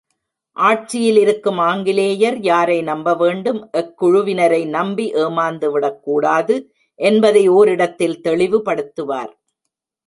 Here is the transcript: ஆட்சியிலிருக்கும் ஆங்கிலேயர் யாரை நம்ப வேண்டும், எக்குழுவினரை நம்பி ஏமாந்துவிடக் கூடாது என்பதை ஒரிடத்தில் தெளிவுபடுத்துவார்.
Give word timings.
ஆட்சியிலிருக்கும் 0.57 1.59
ஆங்கிலேயர் 1.61 2.39
யாரை 2.39 2.81
நம்ப 2.81 3.13
வேண்டும், 3.15 3.69
எக்குழுவினரை 3.77 4.67
நம்பி 4.67 5.13
ஏமாந்துவிடக் 5.13 5.99
கூடாது 5.99 6.55
என்பதை 6.99 7.49
ஒரிடத்தில் 7.49 8.19
தெளிவுபடுத்துவார். 8.23 9.31